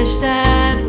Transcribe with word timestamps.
I 0.00 0.87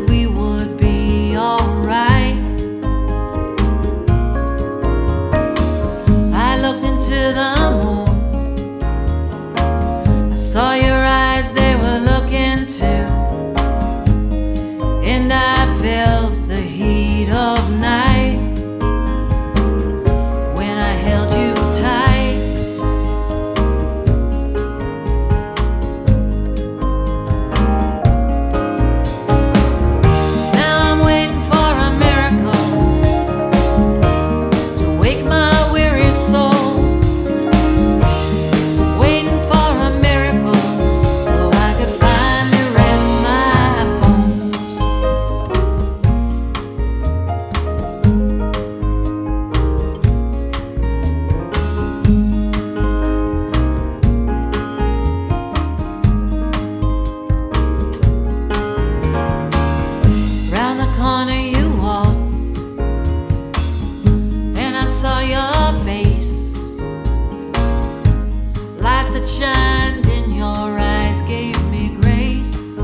that 69.20 69.28
shined 69.28 70.06
in 70.06 70.32
your 70.32 70.46
eyes 70.78 71.20
gave 71.22 71.60
me 71.70 71.90
grace. 72.00 72.78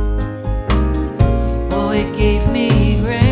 Oh, 1.73 1.91
it 1.95 2.17
gave 2.17 2.47
me 2.51 3.01
grace. 3.01 3.26